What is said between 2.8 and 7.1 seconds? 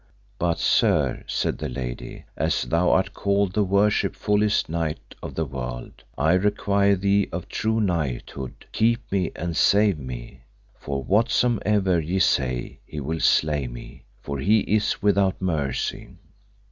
art called the worshipfullest knight of the world, I require